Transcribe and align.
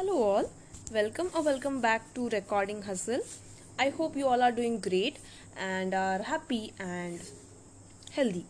Hello, 0.00 0.22
all. 0.22 0.50
Welcome 0.94 1.28
or 1.34 1.42
welcome 1.42 1.82
back 1.82 2.14
to 2.14 2.30
Recording 2.30 2.80
Hustle. 2.80 3.20
I 3.78 3.90
hope 3.90 4.16
you 4.16 4.28
all 4.28 4.40
are 4.42 4.50
doing 4.50 4.80
great 4.80 5.18
and 5.58 5.92
are 5.92 6.22
happy 6.22 6.72
and 6.78 7.20
healthy. 8.10 8.46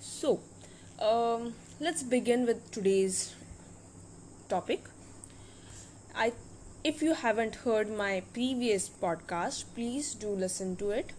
So, 0.00 0.40
um, 1.00 1.54
let's 1.80 2.02
begin 2.02 2.44
with 2.44 2.70
today's 2.72 3.34
topic. 4.50 4.84
I, 6.14 6.34
if 6.84 7.00
you 7.00 7.14
haven't 7.14 7.54
heard 7.54 7.90
my 7.90 8.22
previous 8.34 8.90
podcast, 8.90 9.64
please 9.74 10.12
do 10.12 10.28
listen 10.28 10.76
to 10.76 10.90
it. 10.90 11.14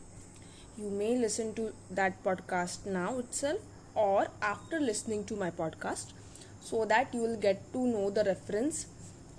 You 0.78 0.92
may 0.92 1.18
listen 1.18 1.56
to 1.56 1.74
that 1.90 2.24
podcast 2.24 2.86
now 2.86 3.18
itself 3.18 3.58
or 3.96 4.28
after 4.40 4.80
listening 4.80 5.26
to 5.26 5.36
my 5.36 5.50
podcast 5.50 6.14
so 6.62 6.86
that 6.86 7.12
you 7.12 7.22
will 7.22 7.38
get 7.38 7.74
to 7.74 7.88
know 7.88 8.12
the 8.12 8.24
reference 8.24 8.86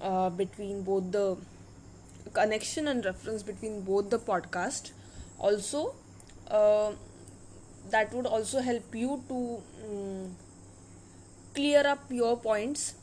uh, 0.00 0.30
between 0.30 0.82
both 0.82 1.10
the 1.12 1.36
connection 2.32 2.88
and 2.88 3.04
reference 3.04 3.42
between 3.42 3.80
both 3.82 4.10
the 4.10 4.18
podcast. 4.18 4.92
Also 5.38 5.94
uh, 6.50 6.92
that 7.90 8.12
would 8.12 8.26
also 8.26 8.60
help 8.60 8.94
you 8.94 9.22
to 9.28 9.62
um, 9.84 10.36
clear 11.54 11.86
up 11.86 12.00
your 12.10 12.36
points 12.36 12.94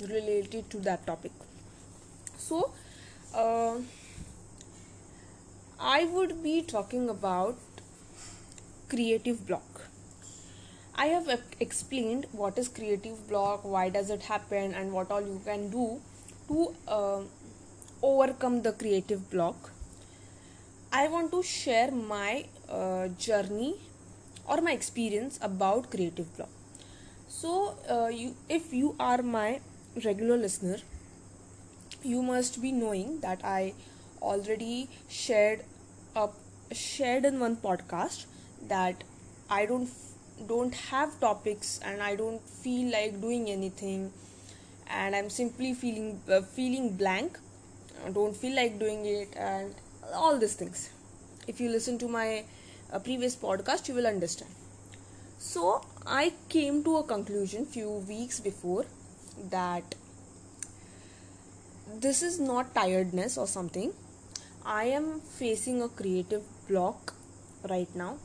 related 0.00 0.70
to 0.70 0.78
that 0.78 1.06
topic. 1.06 1.32
So 2.38 2.72
uh, 3.34 3.76
i 5.80 6.04
would 6.04 6.42
be 6.42 6.62
talking 6.62 7.08
about 7.08 7.56
creative 8.88 9.46
block. 9.46 9.82
I 10.94 11.06
have 11.06 11.40
explained 11.60 12.26
what 12.32 12.58
is 12.58 12.68
creative 12.68 13.28
block 13.28 13.64
why 13.64 13.88
does 13.88 14.10
it 14.10 14.22
happen 14.24 14.74
and 14.74 14.92
what 14.92 15.10
all 15.10 15.22
you 15.22 15.40
can 15.44 15.70
do 15.70 16.00
to 16.52 16.74
uh, 16.88 17.20
overcome 18.02 18.62
the 18.62 18.72
creative 18.84 19.30
block 19.30 19.70
i 20.98 21.08
want 21.14 21.30
to 21.34 21.42
share 21.50 21.90
my 21.90 22.44
uh, 22.78 23.08
journey 23.26 23.70
or 24.48 24.60
my 24.60 24.72
experience 24.72 25.38
about 25.42 25.90
creative 25.90 26.36
block. 26.36 26.48
So 27.28 27.76
uh, 27.88 28.08
you 28.08 28.34
if 28.48 28.72
you 28.74 28.94
are 29.00 29.22
my 29.22 29.60
regular 30.04 30.36
listener 30.36 30.78
you 32.02 32.22
must 32.22 32.60
be 32.62 32.70
knowing 32.72 33.20
that 33.20 33.44
i 33.44 33.72
already 34.30 34.88
shared 35.08 35.64
up 36.22 36.34
shared 36.80 37.24
in 37.30 37.38
one 37.44 37.56
podcast 37.64 38.24
that 38.72 39.04
i 39.58 39.64
don't 39.66 39.90
don't 40.52 40.74
have 40.90 41.18
topics 41.20 41.78
and 41.84 42.02
i 42.02 42.14
don't 42.16 42.48
feel 42.64 42.90
like 42.96 43.20
doing 43.20 43.48
anything 43.50 44.10
and 45.00 45.16
i'm 45.16 45.30
simply 45.30 45.72
feeling 45.74 46.20
uh, 46.30 46.40
feeling 46.42 46.96
blank. 46.96 47.38
I 48.06 48.10
don't 48.10 48.36
feel 48.36 48.56
like 48.56 48.78
doing 48.78 49.04
it 49.06 49.28
and 49.36 49.74
all 50.12 50.38
these 50.38 50.54
things. 50.54 50.90
If 51.46 51.60
you 51.60 51.68
listen 51.68 51.98
to 51.98 52.08
my 52.08 52.44
uh, 52.92 52.98
previous 52.98 53.36
podcast 53.36 53.88
you 53.88 53.94
will 53.94 54.06
understand. 54.06 54.50
So 55.38 55.82
i 56.06 56.32
came 56.48 56.82
to 56.84 56.96
a 56.98 57.02
conclusion 57.04 57.64
few 57.66 57.90
weeks 58.12 58.40
before 58.40 58.84
that 59.50 59.94
this 62.00 62.22
is 62.22 62.40
not 62.40 62.74
tiredness 62.74 63.38
or 63.38 63.46
something. 63.46 63.92
I 64.64 64.84
am 64.84 65.20
facing 65.20 65.82
a 65.82 65.88
creative 65.88 66.42
block 66.68 67.14
right 67.68 67.94
now. 67.94 68.16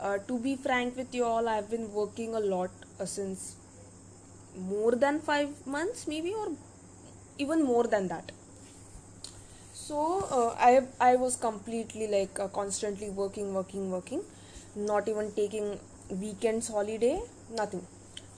Uh, 0.00 0.18
to 0.28 0.38
be 0.38 0.56
frank 0.56 0.96
with 0.96 1.14
you 1.14 1.24
all 1.24 1.46
i've 1.46 1.68
been 1.70 1.92
working 1.92 2.34
a 2.34 2.40
lot 2.40 2.70
uh, 2.98 3.04
since 3.04 3.56
more 4.56 4.92
than 4.92 5.20
5 5.20 5.66
months 5.66 6.06
maybe 6.06 6.34
or 6.34 6.48
even 7.38 7.62
more 7.62 7.84
than 7.84 8.08
that. 8.08 8.32
So 9.72 10.00
uh, 10.30 10.54
i 10.58 10.82
i 11.00 11.16
was 11.16 11.36
completely 11.36 12.06
like 12.06 12.38
uh, 12.38 12.48
constantly 12.48 13.10
working 13.10 13.54
working 13.54 13.90
working 13.90 14.22
not 14.76 15.08
even 15.08 15.32
taking 15.32 15.78
weekends 16.10 16.68
holiday 16.68 17.20
nothing 17.56 17.86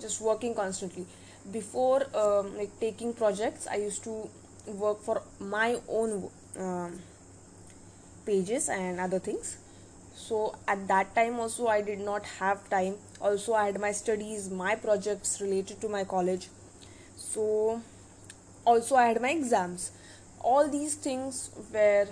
just 0.00 0.20
working 0.20 0.54
constantly. 0.54 1.06
Before 1.52 2.06
um, 2.14 2.56
like 2.56 2.78
taking 2.80 3.12
projects 3.12 3.66
i 3.66 3.76
used 3.76 4.04
to 4.04 4.28
work 4.66 5.00
for 5.02 5.22
my 5.40 5.76
own 5.88 6.30
um, 6.58 7.00
pages 8.24 8.68
and 8.68 9.00
other 9.00 9.18
things 9.18 9.56
so 10.14 10.54
at 10.68 10.86
that 10.88 11.14
time 11.14 11.38
also 11.40 11.66
i 11.66 11.80
did 11.80 12.00
not 12.00 12.24
have 12.38 12.68
time. 12.68 12.96
Also 13.20 13.54
i 13.54 13.66
had 13.66 13.80
my 13.80 13.92
studies 13.92 14.50
my 14.50 14.74
projects 14.74 15.40
related 15.40 15.80
to 15.80 15.88
my 15.88 16.04
college. 16.04 16.48
So 17.16 17.80
also 18.64 18.96
i 18.96 19.06
had 19.06 19.20
my 19.20 19.30
exams. 19.30 19.92
All 20.40 20.68
these 20.68 20.94
things 20.94 21.50
were 21.72 22.08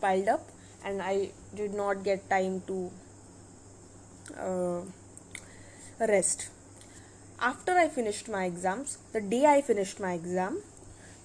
piled 0.00 0.28
up 0.28 0.48
and 0.84 1.02
i 1.02 1.30
did 1.54 1.74
not 1.74 2.02
get 2.02 2.28
time 2.30 2.62
to 2.66 2.90
uh, 4.38 4.80
rest. 6.00 6.48
After 7.40 7.72
i 7.72 7.88
finished 7.88 8.28
my 8.28 8.44
exams 8.46 8.98
the 9.12 9.20
day 9.20 9.44
i 9.46 9.60
finished 9.62 10.00
my 10.00 10.14
exam 10.14 10.60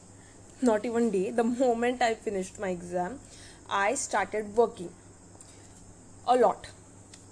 not 0.61 0.85
even 0.85 1.09
day 1.09 1.31
the 1.31 1.43
moment 1.61 2.03
i 2.03 2.13
finished 2.13 2.59
my 2.59 2.69
exam 2.69 3.19
i 3.67 3.95
started 3.95 4.55
working 4.55 4.91
a 6.27 6.35
lot. 6.35 6.67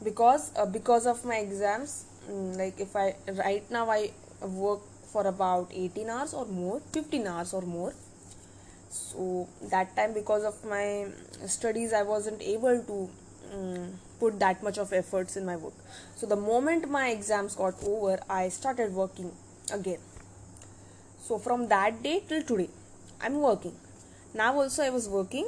Because 0.04 0.52
uh, 0.58 0.66
because 0.66 1.06
of 1.06 1.24
my 1.26 1.38
exams 1.38 2.06
mm, 2.30 2.58
like 2.58 2.80
if 2.80 2.96
i 2.96 3.16
right 3.34 3.70
now 3.70 3.90
i 3.90 4.12
work 4.42 4.82
for 5.12 5.28
about 5.28 5.70
18 5.72 6.10
hours 6.10 6.34
or 6.34 6.46
more 6.46 6.82
15 6.92 7.28
hours 7.28 7.54
or 7.54 7.62
more. 7.62 7.94
So 8.90 9.48
that 9.70 9.96
time 9.96 10.14
because 10.14 10.44
of 10.44 10.64
my 10.66 11.08
studies 11.46 11.94
i 11.94 12.02
wasn't 12.02 12.42
able 12.42 12.82
to 12.84 13.10
um, 13.54 13.94
put 14.20 14.40
that 14.40 14.64
much 14.64 14.78
of 14.78 14.92
efforts 14.94 15.38
in 15.38 15.46
my 15.46 15.56
work. 15.56 15.74
So 16.16 16.26
the 16.26 16.36
moment 16.36 16.90
my 16.90 17.10
exams 17.10 17.56
got 17.56 17.76
over 17.84 18.20
i 18.30 18.50
started 18.50 18.94
working 18.94 19.32
again. 19.72 20.00
So 21.22 21.38
from 21.38 21.68
that 21.68 22.02
day 22.02 22.24
till 22.28 22.42
today 22.42 22.70
i'm 23.22 23.40
working. 23.40 23.76
Now 24.34 24.56
also 24.56 24.84
i 24.84 24.90
was 24.90 25.08
working 25.08 25.48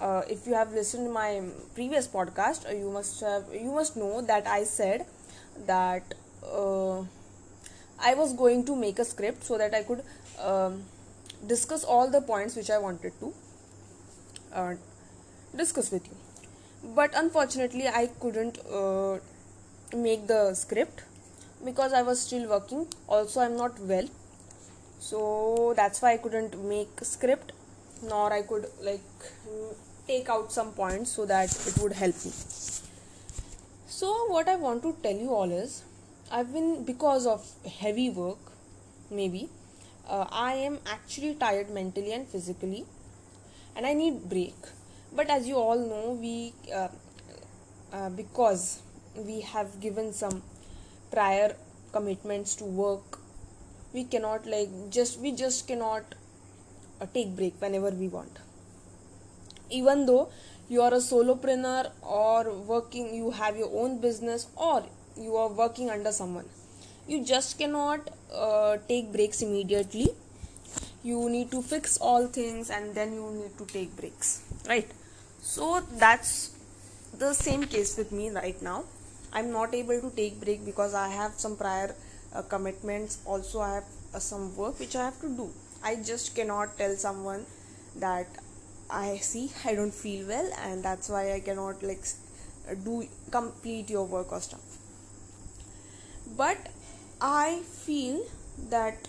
uh, 0.00 0.22
if 0.28 0.46
you 0.46 0.54
have 0.54 0.72
listened 0.72 1.06
to 1.06 1.12
my 1.12 1.42
previous 1.74 2.08
podcast 2.08 2.68
uh, 2.68 2.72
you 2.72 2.90
must 2.90 3.20
have 3.20 3.44
you 3.52 3.72
must 3.72 3.96
know 3.96 4.20
that 4.22 4.46
i 4.46 4.64
said 4.64 5.06
that 5.66 6.14
uh, 6.44 7.00
i 8.10 8.14
was 8.14 8.32
going 8.32 8.64
to 8.64 8.76
make 8.76 8.98
a 8.98 9.04
script 9.04 9.44
so 9.44 9.58
that 9.58 9.74
i 9.74 9.82
could 9.82 10.02
um, 10.38 10.82
discuss 11.46 11.84
all 11.84 12.10
the 12.10 12.20
points 12.20 12.56
which 12.56 12.70
i 12.70 12.78
wanted 12.78 13.12
to 13.20 13.32
uh, 14.52 14.74
discuss 15.56 15.90
with 15.90 16.06
you. 16.06 16.16
But 16.94 17.12
unfortunately 17.14 17.86
i 17.88 18.08
couldn't 18.20 18.58
uh, 18.80 19.18
make 19.96 20.26
the 20.26 20.54
script 20.54 21.02
because 21.64 21.92
i 21.92 22.02
was 22.02 22.20
still 22.20 22.48
working. 22.48 22.86
Also 23.08 23.40
i'm 23.40 23.56
not 23.56 23.78
well. 23.80 24.08
So 24.98 25.74
that's 25.76 26.02
why 26.02 26.12
i 26.12 26.16
couldn't 26.16 26.58
make 26.64 26.88
script 27.02 27.52
nor 28.02 28.32
i 28.32 28.42
could 28.42 28.66
like 28.82 29.30
take 30.10 30.28
out 30.28 30.52
some 30.52 30.72
points 30.72 31.12
so 31.12 31.26
that 31.26 31.54
it 31.68 31.78
would 31.80 31.92
help 31.92 32.24
me. 32.24 32.32
So 34.00 34.10
what 34.34 34.48
i 34.48 34.56
want 34.64 34.82
to 34.84 34.90
tell 35.04 35.18
you 35.22 35.34
all 35.38 35.50
is 35.54 35.72
i've 36.36 36.52
been 36.56 36.68
because 36.90 37.26
of 37.32 37.48
heavy 37.80 38.08
work 38.18 38.52
maybe 39.18 39.42
uh, 40.08 40.26
i 40.42 40.52
am 40.68 40.78
actually 40.94 41.32
tired 41.42 41.72
mentally 41.78 42.12
and 42.18 42.28
physically 42.34 42.84
and 43.76 43.86
i 43.86 43.92
need 44.02 44.28
break. 44.34 44.70
But 45.18 45.28
as 45.28 45.48
you 45.48 45.56
all 45.56 45.80
know 45.92 46.18
we 46.20 46.54
uh, 46.80 46.88
uh, 47.92 48.10
because 48.10 48.82
we 49.16 49.40
have 49.40 49.80
given 49.80 50.12
some 50.12 50.42
prior 51.10 51.56
commitments 51.92 52.54
to 52.60 52.64
work 52.64 53.18
we 53.92 54.04
cannot 54.04 54.46
like 54.46 54.76
just 54.98 55.18
we 55.18 55.32
just 55.32 55.66
cannot 55.72 56.14
uh, 57.00 57.06
take 57.12 57.34
break 57.40 57.60
whenever 57.60 57.90
we 57.90 58.08
want 58.08 58.38
even 59.70 60.06
though 60.06 60.28
you 60.68 60.80
are 60.82 60.94
a 60.94 61.02
solopreneur 61.10 61.90
or 62.02 62.52
working 62.74 63.14
you 63.14 63.30
have 63.30 63.56
your 63.56 63.70
own 63.82 64.00
business 64.00 64.48
or 64.56 64.84
you 65.16 65.36
are 65.36 65.48
working 65.48 65.90
under 65.90 66.12
someone 66.12 66.48
you 67.10 67.24
just 67.24 67.58
cannot 67.58 68.08
uh, 68.32 68.76
take 68.88 69.12
breaks 69.12 69.42
immediately. 69.42 70.10
You 71.02 71.28
need 71.30 71.50
to 71.50 71.62
fix 71.62 71.96
all 71.98 72.26
things 72.26 72.70
and 72.70 72.94
then 72.94 73.14
you 73.14 73.30
need 73.32 73.56
to 73.58 73.66
take 73.66 73.96
breaks 73.96 74.42
right? 74.68 74.88
So 75.42 75.80
that's 75.98 76.56
the 77.18 77.32
same 77.32 77.64
case 77.64 77.96
with 77.96 78.12
me 78.12 78.30
right 78.30 78.60
now. 78.62 78.84
I'm 79.32 79.50
not 79.50 79.74
able 79.74 80.00
to 80.00 80.10
take 80.10 80.40
break 80.40 80.64
because 80.64 80.92
i 80.92 81.08
have 81.08 81.32
some 81.32 81.56
prior 81.56 81.94
uh, 82.34 82.42
commitments. 82.42 83.18
Also 83.24 83.60
i 83.60 83.74
have 83.74 83.84
uh, 84.14 84.18
some 84.18 84.54
work 84.56 84.78
which 84.78 84.94
i 84.94 85.04
have 85.04 85.20
to 85.22 85.28
do. 85.28 85.50
I 85.82 85.96
just 85.96 86.36
cannot 86.36 86.76
tell 86.78 86.94
someone 86.96 87.46
that 87.96 88.26
i 88.92 89.16
see. 89.18 89.50
I 89.64 89.74
don't 89.74 89.94
feel 89.94 90.26
well 90.26 90.50
and 90.64 90.82
that's 90.82 91.08
why 91.08 91.32
i 91.32 91.40
cannot 91.40 91.82
like 91.82 92.04
do 92.84 93.06
complete 93.30 93.90
your 93.90 94.04
work 94.06 94.32
or 94.32 94.40
stuff. 94.40 94.78
But 96.36 96.58
i 97.20 97.60
feel 97.62 98.24
that 98.70 99.08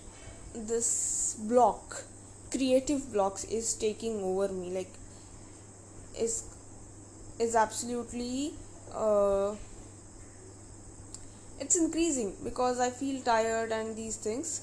this 0.54 1.38
block 1.51 2.04
creative 2.51 3.12
blocks 3.13 3.45
is 3.45 3.74
taking 3.75 4.22
over 4.24 4.50
me 4.54 4.69
like 4.72 4.94
is 6.18 6.44
is 7.39 7.56
absolutely 7.56 8.54
uh, 8.94 9.56
it's 11.60 11.77
increasing 11.77 12.34
because 12.44 12.80
i 12.80 12.89
feel 12.89 13.22
tired 13.22 13.72
and 13.72 13.95
these 13.95 14.16
things. 14.18 14.62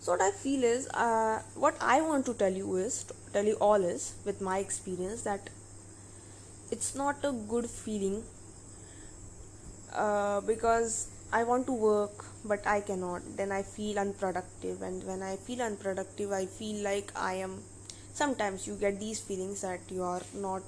So 0.00 0.12
what 0.12 0.20
i 0.20 0.30
feel 0.32 0.64
is 0.64 0.88
uh, 0.88 1.40
what 1.54 1.76
i 1.80 2.00
want 2.00 2.26
to 2.26 2.34
tell 2.34 2.52
you 2.52 2.76
is 2.76 3.04
tell 3.32 3.44
you 3.44 3.54
all 3.54 3.82
is 3.84 4.14
with 4.24 4.40
my 4.40 4.58
experience 4.58 5.22
that 5.22 5.50
it's 6.70 6.94
not 6.94 7.24
a 7.24 7.32
good 7.32 7.68
feeling 7.68 8.22
uh, 9.94 10.40
because 10.40 11.08
I 11.32 11.44
want 11.44 11.66
to 11.66 11.72
work 11.72 12.24
but 12.44 12.66
I 12.66 12.80
cannot. 12.80 13.22
Then 13.36 13.52
I 13.52 13.62
feel 13.62 13.98
unproductive, 13.98 14.82
and 14.82 15.04
when 15.04 15.22
I 15.22 15.36
feel 15.36 15.62
unproductive, 15.62 16.32
I 16.32 16.46
feel 16.46 16.82
like 16.82 17.12
I 17.14 17.34
am. 17.34 17.62
Sometimes 18.12 18.66
you 18.66 18.74
get 18.74 19.00
these 19.00 19.20
feelings 19.20 19.62
that 19.62 19.80
you 19.88 20.02
are 20.02 20.22
not 20.34 20.62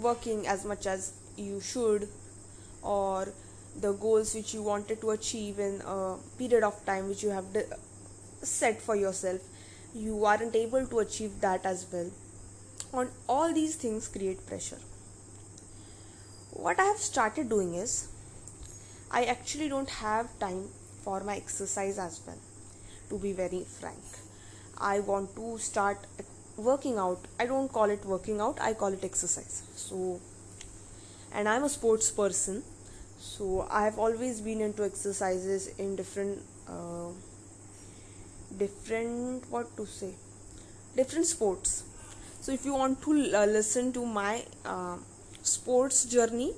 working 0.00 0.46
as 0.46 0.64
much 0.64 0.86
as 0.86 1.12
you 1.36 1.60
should, 1.60 2.08
or 2.82 3.28
the 3.80 3.92
goals 3.92 4.34
which 4.34 4.52
you 4.54 4.62
wanted 4.62 5.00
to 5.00 5.10
achieve 5.10 5.58
in 5.58 5.80
a 5.86 6.16
period 6.38 6.62
of 6.62 6.84
time 6.84 7.08
which 7.08 7.22
you 7.22 7.30
have 7.30 7.46
set 8.42 8.80
for 8.80 8.94
yourself, 8.94 9.40
you 9.94 10.24
aren't 10.24 10.56
able 10.56 10.86
to 10.86 10.98
achieve 11.00 11.40
that 11.40 11.66
as 11.66 11.86
well. 11.92 12.10
On 12.92 13.10
all 13.28 13.52
these 13.52 13.76
things 13.76 14.08
create 14.08 14.46
pressure. 14.46 14.78
What 16.52 16.78
I 16.78 16.84
have 16.84 16.98
started 16.98 17.48
doing 17.48 17.74
is 17.74 18.08
I 19.10 19.24
actually 19.24 19.68
don't 19.68 19.90
have 19.90 20.38
time 20.38 20.68
for 21.02 21.20
my 21.20 21.36
exercise 21.36 21.98
as 21.98 22.20
well, 22.26 22.38
to 23.10 23.18
be 23.18 23.32
very 23.32 23.64
frank. 23.64 23.98
I 24.78 25.00
want 25.00 25.34
to 25.36 25.58
start 25.58 25.98
working 26.56 26.98
out. 26.98 27.18
I 27.38 27.46
don't 27.46 27.72
call 27.72 27.90
it 27.90 28.04
working 28.04 28.40
out, 28.40 28.58
I 28.60 28.74
call 28.74 28.92
it 28.92 29.04
exercise. 29.04 29.62
So, 29.74 30.20
and 31.32 31.48
I'm 31.48 31.64
a 31.64 31.68
sports 31.68 32.10
person, 32.10 32.62
so 33.18 33.66
I 33.70 33.84
have 33.84 33.98
always 33.98 34.40
been 34.40 34.60
into 34.60 34.84
exercises 34.84 35.68
in 35.78 35.96
different, 35.96 36.40
uh, 36.68 37.08
different, 38.58 39.50
what 39.50 39.76
to 39.76 39.86
say, 39.86 40.14
different 40.96 41.26
sports. 41.26 41.84
So, 42.40 42.52
if 42.52 42.64
you 42.64 42.74
want 42.74 43.02
to 43.02 43.12
uh, 43.34 43.46
listen 43.46 43.92
to 43.92 44.04
my 44.04 44.44
uh, 44.64 44.96
sports 45.42 46.04
journey, 46.06 46.52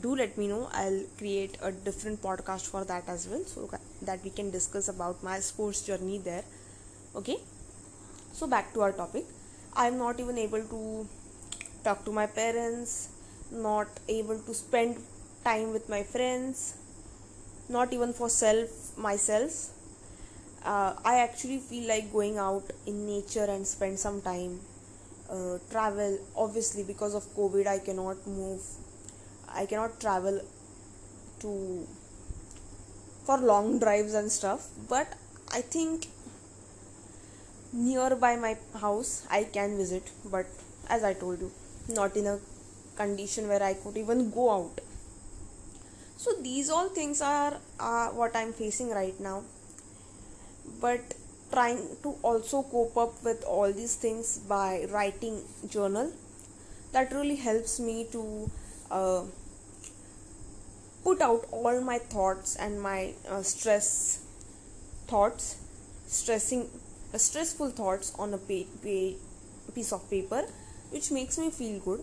do 0.00 0.14
let 0.14 0.36
me 0.38 0.48
know. 0.48 0.68
I'll 0.72 1.02
create 1.18 1.56
a 1.62 1.72
different 1.72 2.22
podcast 2.22 2.66
for 2.66 2.84
that 2.84 3.08
as 3.08 3.26
well 3.26 3.44
so 3.44 3.70
that 4.02 4.22
we 4.22 4.30
can 4.30 4.50
discuss 4.50 4.88
about 4.88 5.22
my 5.22 5.40
sports 5.40 5.82
journey 5.82 6.18
there. 6.18 6.44
Okay? 7.16 7.38
So 8.32 8.46
back 8.46 8.72
to 8.74 8.82
our 8.82 8.92
topic. 8.92 9.24
I'm 9.74 9.98
not 9.98 10.20
even 10.20 10.38
able 10.38 10.62
to 10.62 11.06
talk 11.84 12.04
to 12.04 12.12
my 12.12 12.26
parents 12.26 13.08
not 13.50 13.88
able 14.08 14.38
to 14.38 14.54
spend 14.54 14.96
time 15.44 15.72
with 15.72 15.88
my 15.88 16.02
friends 16.02 16.74
not 17.68 17.92
even 17.92 18.12
for 18.12 18.28
self 18.28 18.96
myself 18.96 19.70
uh, 20.64 20.94
i 21.04 21.18
actually 21.18 21.58
feel 21.58 21.88
like 21.88 22.12
going 22.12 22.38
out 22.38 22.70
in 22.86 23.06
nature 23.06 23.44
and 23.44 23.66
spend 23.66 23.98
some 23.98 24.20
time 24.20 24.60
uh, 25.30 25.58
travel. 25.70 26.18
Obviously 26.36 26.82
because 26.82 27.14
of 27.14 27.24
covid 27.34 27.66
i 27.66 27.78
cannot 27.78 28.26
move 28.26 28.62
I 29.52 29.66
cannot 29.66 30.00
travel 30.00 30.40
to 31.40 31.86
for 33.24 33.38
long 33.38 33.78
drives 33.78 34.14
and 34.14 34.30
stuff. 34.30 34.68
But 34.88 35.14
I 35.52 35.60
think 35.60 36.06
nearby 37.72 38.36
my 38.36 38.56
house 38.80 39.26
I 39.30 39.44
can 39.44 39.76
visit. 39.76 40.10
But 40.24 40.46
as 40.88 41.04
I 41.04 41.14
told 41.14 41.40
you 41.40 41.50
not 41.88 42.16
in 42.16 42.26
a 42.26 42.38
condition 42.96 43.48
where 43.48 43.62
I 43.62 43.74
could 43.74 43.96
even 43.96 44.30
go 44.30 44.50
out. 44.50 44.80
So 46.16 46.32
these 46.40 46.68
all 46.70 46.88
things 46.88 47.20
are 47.22 47.56
uh, 47.78 48.08
what 48.08 48.36
I'm 48.36 48.52
facing 48.52 48.90
right 48.90 49.18
now 49.18 49.42
but 50.80 51.14
trying 51.52 51.96
to 52.02 52.16
also 52.22 52.62
cope 52.62 52.96
up 52.96 53.22
with 53.24 53.44
all 53.44 53.72
these 53.72 53.96
things 53.96 54.38
by 54.38 54.86
writing 54.90 55.42
journal 55.68 56.12
that 56.92 57.12
really 57.12 57.36
helps 57.36 57.80
me 57.80 58.04
to 58.12 58.50
uh, 58.90 59.22
put 61.04 61.20
out 61.20 61.46
all 61.50 61.80
my 61.80 61.98
thoughts 61.98 62.56
and 62.56 62.80
my 62.80 63.12
uh, 63.28 63.42
stress 63.42 64.20
thoughts 65.06 65.56
stressing 66.06 66.68
uh, 67.14 67.18
stressful 67.18 67.70
thoughts 67.70 68.12
on 68.18 68.34
a 68.34 68.38
pa- 68.38 68.70
pa- 68.84 69.16
piece 69.74 69.92
of 69.92 70.08
paper 70.10 70.42
which 70.90 71.10
makes 71.12 71.38
me 71.38 71.50
feel 71.50 71.78
good. 71.80 72.00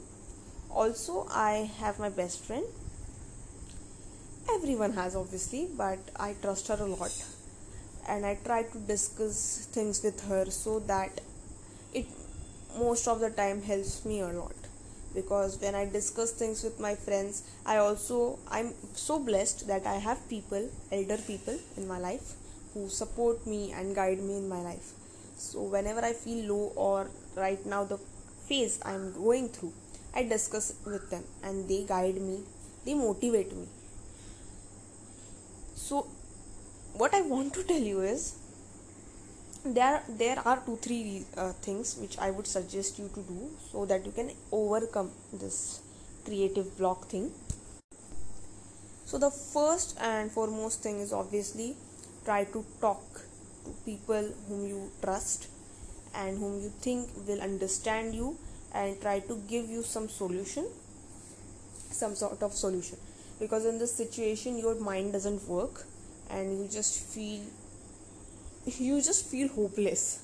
Also 0.71 1.27
i 1.29 1.69
have 1.79 1.99
my 1.99 2.09
best 2.09 2.43
friend. 2.45 2.65
Everyone 4.53 4.93
has 4.93 5.15
obviously 5.15 5.67
but 5.77 5.99
i 6.15 6.33
trust 6.41 6.67
her 6.69 6.77
a 6.79 6.85
lot 6.85 7.36
and 8.07 8.25
i 8.25 8.35
try 8.45 8.63
to 8.63 8.79
discuss 8.79 9.67
things 9.71 10.03
with 10.03 10.27
her 10.27 10.45
so 10.45 10.79
that 10.79 11.21
it 11.93 12.05
most 12.77 13.07
of 13.07 13.19
the 13.19 13.29
time 13.29 13.61
helps 13.61 14.05
me 14.05 14.19
a 14.21 14.27
lot 14.27 14.67
because 15.17 15.59
when 15.59 15.73
I 15.73 15.85
discuss 15.85 16.31
things 16.31 16.63
with 16.63 16.79
my 16.79 16.93
friends, 16.93 17.41
I 17.65 17.77
also 17.77 18.37
I'm 18.49 18.73
so 18.93 19.19
blessed 19.19 19.67
that 19.67 19.87
I 19.87 19.95
have 19.95 20.29
people, 20.29 20.69
elder 20.91 21.17
people 21.17 21.57
in 21.75 21.87
my 21.87 21.97
life 21.97 22.33
who 22.73 22.87
support 22.87 23.47
me 23.47 23.71
and 23.71 23.95
guide 23.95 24.19
me 24.19 24.37
in 24.37 24.47
my 24.47 24.61
life. 24.61 24.91
So 25.37 25.63
whenever 25.63 26.01
I 26.01 26.13
feel 26.13 26.53
low 26.53 26.71
or 26.75 27.09
right 27.35 27.65
now 27.65 27.83
the 27.83 27.97
phase 28.47 28.79
I'm 28.85 29.11
going 29.13 29.49
through, 29.49 29.73
I 30.13 30.23
discuss 30.23 30.75
with 30.85 31.09
them 31.09 31.23
and 31.43 31.67
they 31.67 31.83
guide 31.83 32.21
me, 32.21 32.43
they 32.85 32.93
motivate 32.93 33.55
me. 33.55 33.67
So 35.75 36.07
what 36.97 37.13
I 37.13 37.21
want 37.21 37.53
to 37.53 37.63
tell 37.63 37.79
you 37.79 38.01
is 38.01 38.35
there 39.63 40.01
there 40.07 40.39
are 40.39 40.61
two 40.65 40.77
three 40.77 41.25
uh, 41.35 41.51
things 41.65 41.97
which 42.01 42.17
i 42.25 42.29
would 42.31 42.47
suggest 42.47 42.99
you 42.99 43.09
to 43.15 43.21
do 43.29 43.49
so 43.71 43.85
that 43.85 44.05
you 44.05 44.11
can 44.11 44.29
overcome 44.51 45.11
this 45.33 45.81
creative 46.25 46.77
block 46.77 47.07
thing. 47.07 47.31
So 49.05 49.17
the 49.17 49.31
first 49.31 49.97
and 50.01 50.31
foremost 50.31 50.83
thing 50.83 50.99
is 50.99 51.13
obviously 51.13 51.75
try 52.25 52.43
to 52.55 52.65
talk 52.81 53.01
to 53.65 53.71
people 53.85 54.33
whom 54.47 54.67
you 54.67 54.91
trust 55.01 55.47
and 56.13 56.37
whom 56.37 56.61
you 56.61 56.71
think 56.81 57.09
will 57.27 57.41
understand 57.41 58.13
you 58.13 58.37
and 58.73 58.99
try 58.99 59.19
to 59.19 59.37
give 59.47 59.69
you 59.69 59.83
some 59.83 60.09
solution 60.09 60.67
some 61.89 62.15
sort 62.15 62.43
of 62.43 62.53
solution. 62.53 62.97
Because 63.39 63.65
in 63.65 63.79
this 63.79 63.93
situation 63.93 64.57
your 64.57 64.75
mind 64.75 65.13
doesn't 65.13 65.47
work 65.47 65.85
and 66.29 66.59
you 66.59 66.67
just 66.67 67.03
feel 67.13 67.41
you 68.65 69.01
just 69.01 69.25
feel 69.25 69.47
hopeless. 69.47 70.19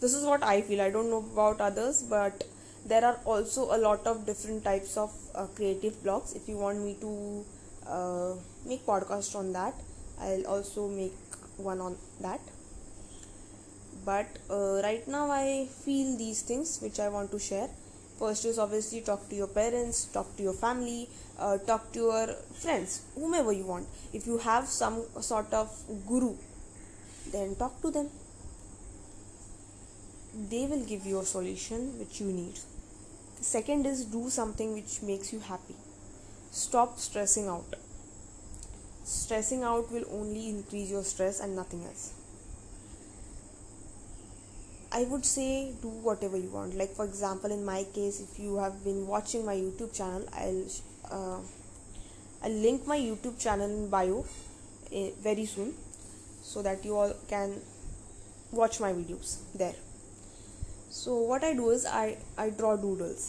This 0.00 0.14
is 0.14 0.24
what 0.24 0.42
i 0.42 0.60
feel. 0.62 0.80
I 0.80 0.90
don't 0.90 1.10
know 1.10 1.24
about 1.32 1.60
others 1.60 2.02
but 2.02 2.44
there 2.86 3.04
are 3.04 3.18
also 3.24 3.64
a 3.76 3.78
lot 3.78 4.06
of 4.06 4.26
different 4.26 4.64
types 4.64 4.96
of 4.96 5.12
uh, 5.34 5.46
creative 5.56 6.02
blocks. 6.02 6.34
If 6.34 6.48
you 6.48 6.56
want 6.56 6.78
me 6.82 6.96
to 7.00 7.44
uh, 7.88 8.34
make 8.66 8.84
podcast 8.86 9.36
on 9.36 9.52
that 9.52 9.74
i'll 10.20 10.46
also 10.46 10.88
make 10.88 11.12
one 11.58 11.80
on 11.80 11.96
that. 12.20 12.40
But 14.04 14.26
uh, 14.48 14.80
right 14.82 15.06
now 15.08 15.30
i 15.30 15.66
feel 15.84 16.16
these 16.16 16.42
things 16.42 16.78
which 16.82 16.98
i 17.00 17.08
want 17.08 17.30
to 17.32 17.38
share 17.38 17.68
first 18.18 18.44
is 18.44 18.58
obviously 18.58 19.00
talk 19.00 19.28
to 19.28 19.36
your 19.36 19.48
parents 19.48 20.04
talk 20.06 20.36
to 20.36 20.42
your 20.42 20.54
family 20.54 21.08
uh, 21.38 21.58
talk 21.58 21.92
to 21.92 21.98
your 22.00 22.26
friends 22.54 23.02
whomever 23.14 23.52
you 23.52 23.64
want. 23.64 23.86
If 24.12 24.26
you 24.26 24.38
have 24.38 24.66
some 24.66 25.02
sort 25.20 25.52
of 25.52 25.70
guru 26.06 26.34
then 27.32 27.54
talk 27.56 27.80
to 27.82 27.90
them. 27.90 28.08
They 30.50 30.66
will 30.66 30.84
give 30.84 31.06
you 31.06 31.20
a 31.20 31.24
solution 31.24 31.98
which 31.98 32.20
you 32.20 32.26
need. 32.26 32.58
Second 33.40 33.86
is 33.86 34.04
do 34.04 34.28
something 34.30 34.74
which 34.74 35.02
makes 35.02 35.32
you 35.32 35.40
happy. 35.40 35.74
Stop 36.50 36.98
stressing 36.98 37.48
out. 37.48 37.76
Stressing 39.04 39.62
out 39.62 39.90
will 39.90 40.04
only 40.10 40.48
increase 40.48 40.90
your 40.90 41.04
stress 41.04 41.40
and 41.40 41.56
nothing 41.56 41.84
else 41.84 42.12
i 44.96 45.04
would 45.04 45.26
say 45.26 45.72
do 45.82 45.88
whatever 46.08 46.36
you 46.38 46.50
want. 46.50 46.74
Like 46.74 46.92
for 46.96 47.04
example 47.04 47.52
in 47.52 47.64
my 47.64 47.84
case 47.94 48.20
if 48.20 48.38
you 48.38 48.56
have 48.56 48.82
been 48.84 49.06
watching 49.06 49.44
my 49.44 49.54
youtube 49.54 49.94
channel 49.98 50.24
i'll 50.42 50.62
uh, 51.16 51.40
i'll 52.42 52.58
link 52.66 52.86
my 52.86 52.98
youtube 52.98 53.38
channel 53.38 53.68
in 53.78 53.90
bio 53.90 54.20
uh, 54.20 55.08
very 55.26 55.44
soon 55.44 55.74
so 56.42 56.62
that 56.62 56.84
you 56.84 56.96
all 56.96 57.12
can 57.28 57.60
watch 58.52 58.80
my 58.80 58.92
videos 58.92 59.36
there. 59.54 59.74
So 60.88 61.16
what 61.32 61.44
i 61.44 61.52
do 61.52 61.70
is 61.70 61.84
i 61.84 62.16
i 62.38 62.48
draw 62.62 62.76
doodles. 62.76 63.26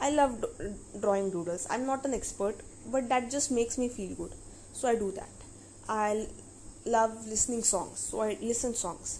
I 0.00 0.10
love 0.10 0.40
do- 0.40 0.74
drawing 1.00 1.30
doodles. 1.30 1.66
I'm 1.68 1.86
not 1.86 2.04
an 2.06 2.14
expert 2.14 2.56
but 2.96 3.08
that 3.10 3.30
just 3.30 3.50
makes 3.50 3.76
me 3.76 3.88
feel 3.88 4.14
good. 4.14 4.32
So 4.72 4.88
i 4.88 4.94
do 4.94 5.12
that. 5.12 5.46
I 5.88 6.26
love 6.86 7.26
listening 7.26 7.62
songs. 7.74 7.98
So 8.10 8.22
i 8.22 8.36
listen 8.40 8.74
songs 8.74 9.18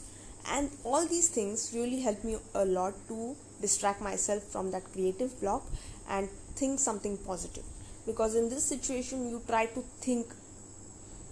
and 0.49 0.71
all 0.85 1.07
these 1.07 1.29
things 1.29 1.73
really 1.75 2.01
help 2.01 2.23
me 2.23 2.37
a 2.55 2.65
lot 2.65 2.95
to 3.09 3.35
distract 3.61 4.01
myself 4.01 4.43
from 4.43 4.71
that 4.71 4.85
creative 4.93 5.41
block 5.41 5.65
and 6.09 6.29
think 6.55 6.79
something 6.79 7.17
positive. 7.19 7.65
Because 8.07 8.35
in 8.37 8.49
this 8.49 8.65
situation 8.65 9.29
you 9.29 9.43
try 9.47 9.67
to 9.67 9.81
think 10.01 10.27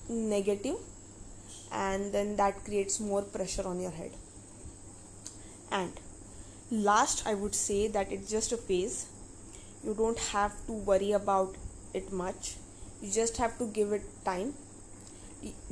negative 0.08 0.76
and 1.72 2.12
then 2.12 2.36
that 2.36 2.64
creates 2.64 3.00
more 3.00 3.22
pressure 3.22 3.66
on 3.66 3.80
your 3.80 3.90
head. 3.90 4.10
And 5.70 5.92
last 6.70 7.26
i 7.26 7.34
would 7.34 7.54
say 7.54 7.88
that 7.88 8.10
it's 8.10 8.30
just 8.30 8.52
a 8.52 8.56
phase. 8.56 9.06
You 9.84 9.94
don't 9.94 10.18
have 10.18 10.54
to 10.66 10.72
worry 10.72 11.12
about 11.12 11.54
it 11.92 12.12
much. 12.12 12.56
You 13.00 13.12
just 13.12 13.36
have 13.36 13.58
to 13.58 13.66
give 13.66 13.92
it 13.92 14.02
time. 14.24 14.54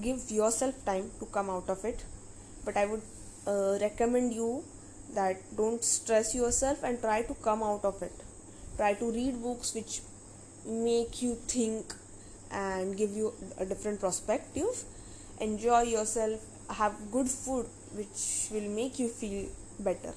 Give 0.00 0.30
yourself 0.30 0.84
time 0.84 1.10
to 1.18 1.26
come 1.26 1.48
out 1.50 1.68
of 1.68 1.84
it. 1.84 2.04
But 2.64 2.76
i 2.76 2.86
would 2.86 3.02
uh, 3.46 3.78
recommend 3.80 4.32
you 4.32 4.64
that 5.14 5.36
don't 5.56 5.84
stress 5.84 6.34
yourself 6.34 6.82
and 6.82 7.00
try 7.00 7.22
to 7.22 7.34
come 7.34 7.62
out 7.62 7.84
of 7.84 8.02
it. 8.02 8.12
Try 8.76 8.94
to 8.94 9.10
read 9.10 9.42
books 9.42 9.74
which 9.74 10.00
make 10.66 11.20
you 11.22 11.34
think 11.34 11.94
and 12.50 12.96
give 12.96 13.10
you 13.10 13.32
a 13.58 13.64
different 13.64 14.00
perspective. 14.00 14.84
Enjoy 15.40 15.82
yourself. 15.82 16.40
Have 16.70 16.94
good 17.10 17.28
food 17.28 17.66
which 17.94 18.48
will 18.50 18.70
make 18.70 18.98
you 18.98 19.08
feel 19.08 19.48
better. 19.80 20.14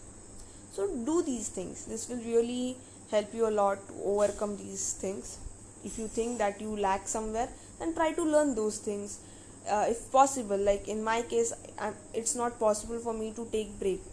So 0.71 0.87
do 0.87 1.21
these 1.23 1.49
things. 1.49 1.85
This 1.85 2.07
will 2.07 2.17
really 2.17 2.77
help 3.11 3.33
you 3.33 3.47
a 3.47 3.53
lot 3.61 3.85
to 3.87 3.93
overcome 4.03 4.57
these 4.57 4.93
things. 4.93 5.37
If 5.83 5.97
you 5.97 6.07
think 6.07 6.37
that 6.39 6.61
you 6.61 6.75
lack 6.77 7.07
somewhere 7.07 7.49
then 7.79 7.93
try 7.93 8.11
to 8.13 8.23
learn 8.23 8.55
those 8.55 8.77
things 8.77 9.19
uh, 9.69 9.85
if 9.87 10.11
possible 10.11 10.57
like 10.57 10.87
in 10.87 11.03
my 11.03 11.21
case 11.21 11.53
I'm, 11.79 11.93
it's 12.13 12.35
not 12.35 12.59
possible 12.59 12.99
for 12.99 13.13
me 13.13 13.31
to 13.35 13.47
take 13.51 13.79
break. 13.79 14.03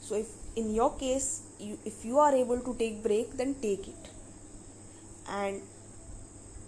So 0.00 0.14
if 0.16 0.28
in 0.56 0.74
your 0.74 0.96
case 0.96 1.42
you, 1.58 1.78
if 1.84 2.04
you 2.04 2.18
are 2.18 2.34
able 2.34 2.60
to 2.60 2.74
take 2.74 3.02
break 3.02 3.36
then 3.36 3.54
take 3.54 3.88
it. 3.88 4.08
And 5.28 5.62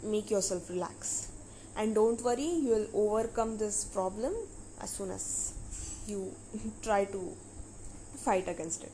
make 0.02 0.31
yourself 0.31 0.71
relax. 0.71 1.28
And 1.76 1.95
don't 1.95 2.23
worry 2.23 2.50
you 2.66 2.71
will 2.71 2.88
overcome 2.95 3.59
this 3.59 3.85
problem 3.85 4.33
as 4.81 4.90
soon 4.90 5.11
as 5.11 5.54
you 6.07 6.33
try 6.83 7.04
to 7.07 7.33
fight 8.25 8.49
against 8.49 8.85
it. 8.85 8.93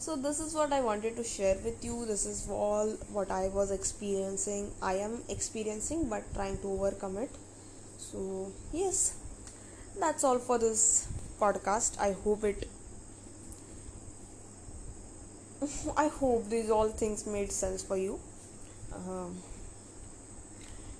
So 0.00 0.14
this 0.14 0.38
is 0.38 0.54
what 0.54 0.72
i 0.72 0.80
wanted 0.80 1.16
to 1.16 1.24
share 1.24 1.56
with 1.64 1.84
you. 1.84 2.06
This 2.06 2.24
is 2.24 2.48
all 2.48 2.88
what 3.12 3.30
i 3.30 3.48
was 3.48 3.72
experiencing. 3.72 4.70
I 4.80 4.94
am 4.94 5.22
experiencing 5.28 6.08
but 6.08 6.22
trying 6.34 6.58
to 6.58 6.68
overcome 6.68 7.18
it 7.18 7.30
so 7.98 8.52
yes 8.72 9.16
that's 10.00 10.24
all 10.24 10.38
for 10.38 10.58
this 10.58 11.08
podcast. 11.40 11.98
I 12.00 12.12
hope 12.12 12.44
it 12.44 12.68
i 15.96 16.06
hope 16.08 16.48
these 16.48 16.70
all 16.70 16.88
things 16.88 17.26
made 17.26 17.50
sense 17.52 17.82
for 17.82 17.96
you. 17.96 18.18
Um, 18.94 19.36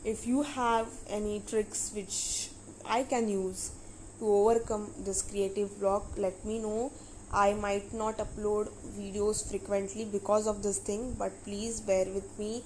if 0.05 0.27
you 0.27 0.43
have 0.43 0.89
any 1.09 1.41
tricks 1.49 1.93
which 1.95 2.51
i 2.85 3.03
can 3.03 3.29
use 3.29 3.71
to 4.19 4.27
overcome 4.29 4.91
this 5.05 5.23
creative 5.23 5.79
block 5.81 6.07
let 6.17 6.45
me 6.45 6.59
know. 6.59 6.91
I 7.33 7.53
might 7.55 7.93
not 7.93 8.19
upload 8.19 8.71
videos 8.99 9.47
frequently 9.49 10.07
because 10.07 10.47
of 10.47 10.63
this 10.63 10.79
thing 10.79 11.15
but 11.19 11.33
please 11.45 11.81
bear 11.81 12.07
with 12.07 12.39
me. 12.39 12.63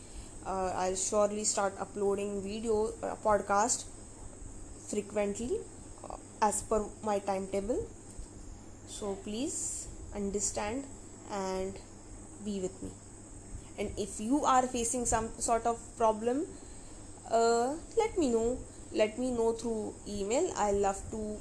Uh, 0.46 0.72
i'll 0.76 0.96
surely 0.96 1.44
start 1.44 1.74
uploading 1.78 2.40
video 2.42 2.92
uh, 3.02 3.14
podcast 3.24 3.84
frequently 4.92 5.52
uh, 6.08 6.16
as 6.40 6.62
per 6.62 6.84
my 7.02 7.18
timetable. 7.18 7.86
So 8.88 9.14
please 9.24 9.88
understand 10.14 10.84
and 11.30 11.78
be 12.44 12.60
with 12.60 12.82
me. 12.82 12.90
And 13.78 13.90
if 13.96 14.20
you 14.20 14.44
are 14.44 14.66
facing 14.66 15.06
some 15.06 15.30
sort 15.38 15.66
of 15.66 15.78
problem 15.96 16.46
uh, 17.32 17.74
let 17.96 18.18
me 18.18 18.28
know. 18.30 18.58
Let 18.92 19.18
me 19.18 19.30
know 19.30 19.52
through 19.52 19.94
email. 20.06 20.52
I 20.56 20.72
love 20.72 21.00
to 21.12 21.38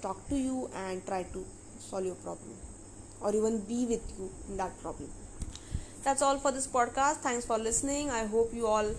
talk 0.00 0.28
to 0.28 0.36
you 0.36 0.70
and 0.74 1.04
try 1.04 1.24
to 1.24 1.44
solve 1.78 2.04
your 2.04 2.14
problem 2.16 2.54
or 3.20 3.34
even 3.34 3.60
be 3.62 3.86
with 3.86 4.02
you 4.18 4.30
in 4.48 4.56
that 4.56 4.80
problem. 4.80 5.08
That's 6.04 6.22
all 6.22 6.38
for 6.38 6.52
this 6.52 6.66
podcast. 6.66 7.16
Thanks 7.26 7.44
for 7.44 7.58
listening. 7.58 8.10
I 8.10 8.26
hope 8.26 8.54
you 8.54 8.66
all 8.66 8.94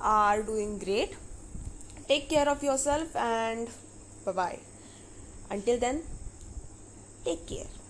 are 0.00 0.42
doing 0.42 0.78
great 0.78 1.14
take 2.08 2.28
care 2.28 2.48
of 2.48 2.62
yourself 2.62 3.14
and 3.16 3.68
bye 4.24 4.32
bye 4.32 4.58
until 5.50 5.78
then 5.78 6.02
take 7.24 7.46
care 7.46 7.81